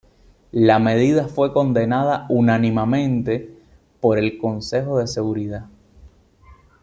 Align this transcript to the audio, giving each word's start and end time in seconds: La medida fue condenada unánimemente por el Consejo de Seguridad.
La 0.57 0.79
medida 0.79 1.27
fue 1.27 1.53
condenada 1.53 2.25
unánimemente 2.29 3.51
por 3.99 4.17
el 4.17 4.39
Consejo 4.39 4.97
de 4.97 5.05
Seguridad. 5.05 5.67